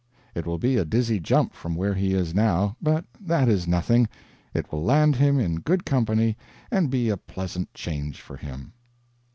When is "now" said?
2.33-2.75